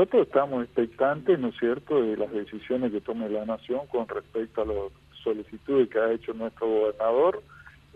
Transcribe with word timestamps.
nosotros 0.00 0.28
estamos 0.28 0.64
expectantes, 0.64 1.38
¿no 1.38 1.48
es 1.48 1.58
cierto?, 1.58 2.00
de 2.00 2.16
las 2.16 2.32
decisiones 2.32 2.90
que 2.90 3.02
tome 3.02 3.28
la 3.28 3.44
Nación 3.44 3.86
con 3.88 4.08
respecto 4.08 4.62
a 4.62 4.64
las 4.64 4.76
solicitudes 5.22 5.90
que 5.90 5.98
ha 5.98 6.12
hecho 6.12 6.32
nuestro 6.32 6.66
gobernador. 6.66 7.42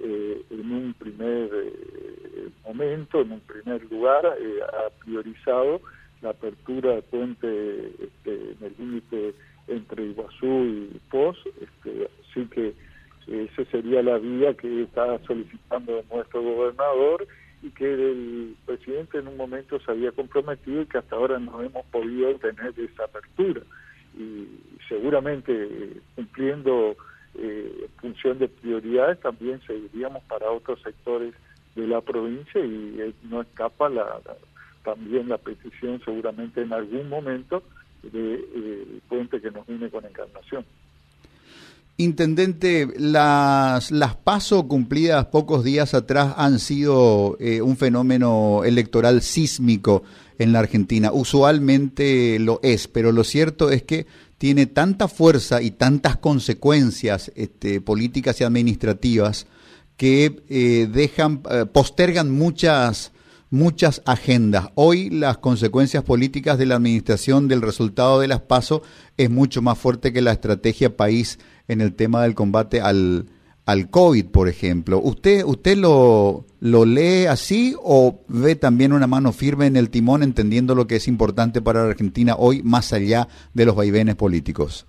Eh, 0.00 0.42
en 0.50 0.70
un 0.70 0.92
primer 0.92 1.48
eh, 1.50 2.48
momento, 2.62 3.22
en 3.22 3.32
un 3.32 3.40
primer 3.40 3.90
lugar, 3.90 4.36
eh, 4.38 4.60
ha 4.62 5.02
priorizado 5.02 5.80
la 6.20 6.30
apertura 6.30 6.96
de 6.96 7.02
puente 7.02 7.86
este, 7.98 8.34
en 8.34 8.56
el 8.60 8.74
límite 8.78 9.34
entre 9.68 10.04
Iguazú 10.04 10.66
y 10.66 11.00
Pos, 11.10 11.38
este, 11.58 12.10
así 12.20 12.46
que 12.50 12.74
esa 13.28 13.64
sería 13.70 14.02
la 14.02 14.18
vía 14.18 14.52
que 14.52 14.82
está 14.82 15.18
solicitando 15.20 16.04
nuestro 16.12 16.42
gobernador 16.42 17.26
y 17.64 17.70
que 17.70 17.94
el 17.94 18.56
presidente 18.66 19.18
en 19.18 19.26
un 19.26 19.38
momento 19.38 19.80
se 19.80 19.90
había 19.90 20.12
comprometido 20.12 20.82
y 20.82 20.86
que 20.86 20.98
hasta 20.98 21.16
ahora 21.16 21.38
no 21.38 21.62
hemos 21.62 21.84
podido 21.86 22.34
tener 22.34 22.74
esa 22.78 23.04
apertura. 23.04 23.62
Y 24.18 24.46
seguramente 24.86 25.96
cumpliendo 26.14 26.94
eh, 27.36 27.88
función 28.00 28.38
de 28.38 28.48
prioridades 28.48 29.18
también 29.20 29.62
seguiríamos 29.66 30.22
para 30.24 30.50
otros 30.50 30.80
sectores 30.82 31.34
de 31.74 31.86
la 31.86 32.02
provincia 32.02 32.60
y 32.64 33.00
eh, 33.00 33.14
no 33.22 33.40
escapa 33.40 33.88
la, 33.88 34.20
también 34.84 35.30
la 35.30 35.38
petición 35.38 36.02
seguramente 36.04 36.60
en 36.60 36.72
algún 36.74 37.08
momento 37.08 37.62
de 38.02 38.34
eh, 38.34 39.00
puente 39.08 39.40
que 39.40 39.50
nos 39.50 39.66
une 39.68 39.88
con 39.88 40.04
Encarnación. 40.04 40.66
Intendente, 41.96 42.88
las, 42.98 43.92
las 43.92 44.16
pasos 44.16 44.64
cumplidas 44.64 45.26
pocos 45.26 45.62
días 45.62 45.94
atrás 45.94 46.34
han 46.36 46.58
sido 46.58 47.36
eh, 47.38 47.62
un 47.62 47.76
fenómeno 47.76 48.62
electoral 48.64 49.22
sísmico 49.22 50.02
en 50.38 50.52
la 50.52 50.58
Argentina. 50.58 51.12
Usualmente 51.12 52.40
lo 52.40 52.58
es, 52.64 52.88
pero 52.88 53.12
lo 53.12 53.22
cierto 53.22 53.70
es 53.70 53.84
que 53.84 54.06
tiene 54.38 54.66
tanta 54.66 55.06
fuerza 55.06 55.62
y 55.62 55.70
tantas 55.70 56.16
consecuencias 56.16 57.30
este, 57.36 57.80
políticas 57.80 58.40
y 58.40 58.44
administrativas 58.44 59.46
que 59.96 60.42
eh, 60.48 60.88
dejan, 60.92 61.42
eh, 61.48 61.64
postergan 61.72 62.30
muchas, 62.30 63.12
muchas 63.54 64.02
agendas. 64.04 64.70
Hoy 64.74 65.08
las 65.10 65.38
consecuencias 65.38 66.02
políticas 66.02 66.58
de 66.58 66.66
la 66.66 66.74
administración 66.74 67.48
del 67.48 67.62
resultado 67.62 68.20
de 68.20 68.28
las 68.28 68.40
PASO 68.40 68.82
es 69.16 69.30
mucho 69.30 69.62
más 69.62 69.78
fuerte 69.78 70.12
que 70.12 70.20
la 70.20 70.32
estrategia 70.32 70.96
país 70.96 71.38
en 71.68 71.80
el 71.80 71.94
tema 71.94 72.22
del 72.22 72.34
combate 72.34 72.80
al, 72.80 73.26
al 73.64 73.88
COVID, 73.90 74.26
por 74.26 74.48
ejemplo. 74.48 74.98
¿Usted, 74.98 75.44
usted 75.44 75.78
lo, 75.78 76.44
lo 76.60 76.84
lee 76.84 77.26
así 77.26 77.74
o 77.82 78.20
ve 78.28 78.56
también 78.56 78.92
una 78.92 79.06
mano 79.06 79.32
firme 79.32 79.66
en 79.66 79.76
el 79.76 79.88
timón 79.88 80.22
entendiendo 80.22 80.74
lo 80.74 80.86
que 80.86 80.96
es 80.96 81.08
importante 81.08 81.62
para 81.62 81.84
la 81.84 81.90
Argentina 81.90 82.34
hoy 82.36 82.62
más 82.62 82.92
allá 82.92 83.28
de 83.54 83.64
los 83.64 83.76
vaivenes 83.76 84.16
políticos? 84.16 84.86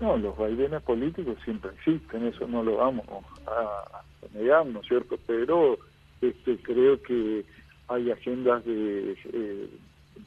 No, 0.00 0.16
los 0.16 0.36
vaivenes 0.36 0.82
políticos 0.82 1.36
siempre 1.44 1.70
existen, 1.76 2.26
eso 2.26 2.46
no 2.46 2.62
lo 2.62 2.76
vamos 2.76 3.04
a, 3.46 4.02
negar, 4.32 4.64
¿no 4.66 4.80
es 4.80 4.88
cierto? 4.88 5.18
Pero 5.26 5.78
este, 6.20 6.58
creo 6.58 7.00
que 7.02 7.44
hay 7.88 8.10
agendas 8.10 8.64
de, 8.64 9.16
eh, 9.32 9.68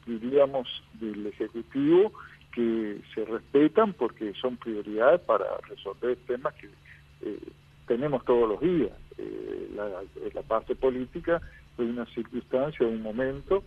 diríamos, 0.06 0.68
del 1.00 1.26
Ejecutivo 1.26 2.12
que 2.52 3.00
se 3.14 3.24
respetan 3.24 3.92
porque 3.94 4.32
son 4.34 4.56
prioridades 4.56 5.20
para 5.22 5.46
resolver 5.68 6.16
temas 6.26 6.54
que 6.54 6.68
eh, 7.22 7.38
tenemos 7.86 8.24
todos 8.24 8.48
los 8.48 8.60
días. 8.60 8.92
Eh, 9.18 9.70
la, 9.74 10.02
la, 10.34 10.42
parte 10.42 10.74
política 10.74 11.40
es 11.78 11.84
una 11.84 12.06
circunstancia, 12.06 12.86
un 12.86 13.02
momento, 13.02 13.64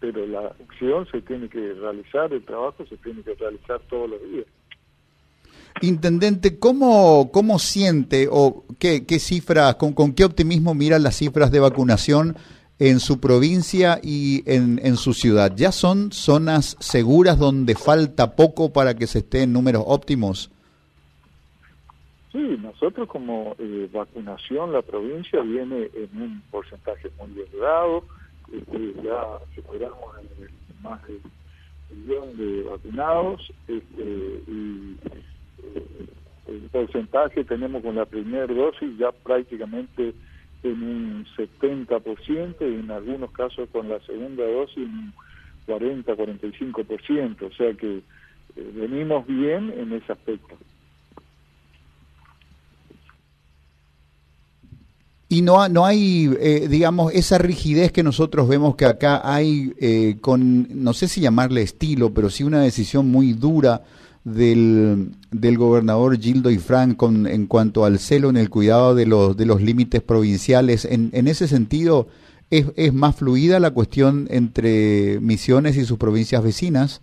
pero 0.00 0.26
la 0.26 0.48
acción 0.48 1.06
se 1.10 1.22
tiene 1.22 1.48
que 1.48 1.74
realizar, 1.74 2.32
el 2.32 2.44
trabajo 2.44 2.84
se 2.86 2.96
tiene 2.96 3.22
que 3.22 3.34
realizar 3.34 3.80
todos 3.88 4.10
los 4.10 4.22
días. 4.22 4.46
Intendente, 5.82 6.58
¿cómo, 6.58 7.30
cómo 7.32 7.58
siente 7.58 8.28
o 8.30 8.64
qué, 8.78 9.06
qué 9.06 9.18
cifras, 9.18 9.76
con, 9.76 9.94
con 9.94 10.12
qué 10.12 10.24
optimismo 10.24 10.74
mira 10.74 10.98
las 10.98 11.16
cifras 11.16 11.50
de 11.50 11.60
vacunación 11.60 12.36
en 12.78 13.00
su 13.00 13.18
provincia 13.18 13.98
y 14.02 14.42
en, 14.50 14.78
en, 14.84 14.96
su 14.96 15.14
ciudad? 15.14 15.52
¿Ya 15.56 15.72
son 15.72 16.12
zonas 16.12 16.76
seguras 16.80 17.38
donde 17.38 17.74
falta 17.76 18.36
poco 18.36 18.74
para 18.74 18.94
que 18.94 19.06
se 19.06 19.20
esté 19.20 19.42
en 19.42 19.54
números 19.54 19.82
óptimos? 19.86 20.50
Sí, 22.30 22.58
nosotros 22.60 23.08
como 23.08 23.56
eh, 23.58 23.88
vacunación, 23.90 24.72
la 24.74 24.82
provincia 24.82 25.40
viene 25.40 25.90
en 25.94 26.22
un 26.22 26.42
porcentaje 26.50 27.10
muy 27.18 27.40
elevado, 27.40 28.04
este, 28.52 28.94
ya 29.02 29.38
superamos 29.54 29.98
el, 30.38 30.50
más 30.82 31.00
de 31.06 31.14
un 31.90 32.06
millón 32.06 32.36
de 32.36 32.62
vacunados 32.64 33.52
este, 33.66 34.02
y 34.46 34.96
eh, 35.06 35.22
el 36.48 36.60
porcentaje 36.72 37.44
tenemos 37.44 37.82
con 37.82 37.96
la 37.96 38.06
primera 38.06 38.46
dosis 38.46 38.96
ya 38.98 39.12
prácticamente 39.12 40.14
en 40.62 40.82
un 40.82 41.26
70% 41.36 42.56
y 42.60 42.80
en 42.80 42.90
algunos 42.90 43.30
casos 43.32 43.68
con 43.70 43.88
la 43.88 44.00
segunda 44.00 44.44
dosis 44.44 44.78
en 44.78 44.90
un 44.90 45.14
40-45%, 45.66 47.42
o 47.42 47.52
sea 47.52 47.72
que 47.74 47.98
eh, 47.98 48.72
venimos 48.74 49.26
bien 49.26 49.72
en 49.76 49.92
ese 49.92 50.12
aspecto. 50.12 50.56
Y 55.32 55.42
no, 55.42 55.68
no 55.68 55.86
hay, 55.86 56.28
eh, 56.40 56.66
digamos, 56.68 57.14
esa 57.14 57.38
rigidez 57.38 57.92
que 57.92 58.02
nosotros 58.02 58.48
vemos 58.48 58.74
que 58.74 58.84
acá 58.84 59.20
hay 59.22 59.72
eh, 59.80 60.16
con, 60.20 60.66
no 60.82 60.92
sé 60.92 61.06
si 61.06 61.20
llamarle 61.20 61.62
estilo, 61.62 62.12
pero 62.12 62.30
sí 62.30 62.42
una 62.42 62.60
decisión 62.60 63.08
muy 63.08 63.32
dura 63.32 63.84
del, 64.24 65.12
del 65.30 65.58
gobernador 65.58 66.18
Gildo 66.18 66.50
y 66.50 66.58
con, 66.96 67.26
en 67.26 67.46
cuanto 67.46 67.84
al 67.84 67.98
celo 67.98 68.30
en 68.30 68.36
el 68.36 68.50
cuidado 68.50 68.94
de 68.94 69.06
los, 69.06 69.36
de 69.36 69.46
los 69.46 69.62
límites 69.62 70.02
provinciales. 70.02 70.84
En, 70.84 71.10
en 71.12 71.28
ese 71.28 71.48
sentido, 71.48 72.08
¿es, 72.50 72.66
¿es 72.76 72.92
más 72.92 73.16
fluida 73.16 73.60
la 73.60 73.70
cuestión 73.70 74.26
entre 74.30 75.18
Misiones 75.20 75.76
y 75.76 75.84
sus 75.84 75.98
provincias 75.98 76.42
vecinas? 76.42 77.02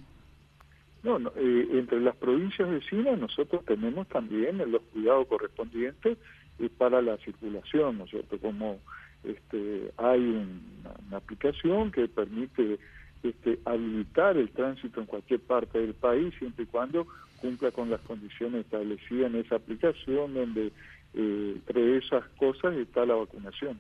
No, 1.04 1.18
eh, 1.38 1.68
entre 1.72 2.02
las 2.02 2.16
provincias 2.18 2.70
vecinas 2.70 3.18
nosotros 3.18 3.64
tenemos 3.66 4.08
también 4.10 4.58
los 4.70 4.82
cuidados 4.94 5.28
correspondientes 5.28 6.18
para 6.78 7.02
la 7.02 7.18
circulación, 7.18 8.00
¿no 8.00 8.06
es 8.06 8.10
cierto? 8.10 8.38
Como 8.40 8.78
este, 9.24 9.92
hay 9.98 10.20
una 11.08 11.18
aplicación 11.18 11.92
que 11.92 12.08
permite 12.08 12.80
este, 13.24 13.60
habilitar 13.66 14.38
el 14.38 14.50
tránsito 14.50 15.00
en 15.00 15.08
cualquier 15.08 15.40
parte 15.42 15.80
del 15.80 15.94
país 15.94 16.34
siempre 16.38 16.64
y 16.64 16.68
cuando 16.68 17.08
cumpla 17.42 17.72
con 17.72 17.90
las 17.90 18.02
condiciones 18.02 18.66
establecidas 18.66 19.32
en 19.32 19.40
esa 19.40 19.56
aplicación 19.56 20.34
donde 20.34 20.72
eh, 21.14 21.54
entre 21.56 21.98
esas 21.98 22.24
cosas 22.38 22.76
está 22.76 23.06
la 23.06 23.16
vacunación. 23.16 23.80